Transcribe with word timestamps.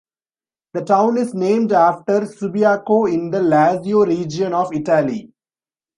The 0.73 0.83
town 0.83 1.19
is 1.19 1.35
named 1.35 1.71
after 1.73 2.25
Subiaco 2.25 3.05
in 3.05 3.29
the 3.29 3.37
Lazio 3.37 4.03
region 4.07 4.51
of 4.51 4.73
Italy. 4.73 5.31